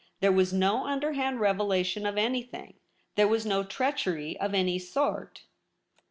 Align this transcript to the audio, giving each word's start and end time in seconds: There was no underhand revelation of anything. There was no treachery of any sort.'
There 0.19 0.31
was 0.31 0.51
no 0.51 0.87
underhand 0.87 1.41
revelation 1.41 2.07
of 2.07 2.17
anything. 2.17 2.73
There 3.13 3.27
was 3.27 3.45
no 3.45 3.63
treachery 3.63 4.35
of 4.39 4.55
any 4.55 4.79
sort.' 4.79 5.43